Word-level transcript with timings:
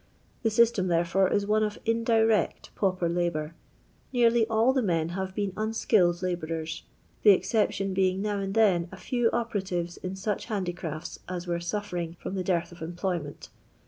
The 0.41 0.49
system, 0.49 0.87
therefore, 0.87 1.31
is 1.31 1.45
one 1.45 1.61
of 1.63 1.77
indirect 1.85 2.71
pauper 2.73 3.07
labour. 3.07 3.53
Nearly 4.11 4.47
all 4.47 4.73
the 4.73 4.81
men 4.81 5.09
have 5.09 5.35
been 5.35 5.53
unskilled 5.55 6.23
labourers, 6.23 6.81
the 7.21 7.29
exception 7.29 7.93
being 7.93 8.19
now 8.19 8.39
and 8.39 8.55
then 8.55 8.87
a 8.91 8.97
few 8.97 9.29
operatives 9.31 9.97
in 9.97 10.15
such 10.15 10.47
handicrafu 10.47 11.19
as 11.29 11.45
were 11.45 11.59
suffering 11.59 12.17
from 12.19 12.33
the 12.33 12.43
dearth 12.43 12.71
of 12.71 12.81
employment. 12.81 13.49